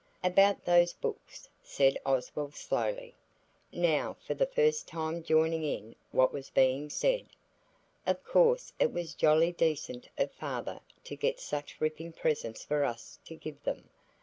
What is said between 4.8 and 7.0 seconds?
time joining in what was being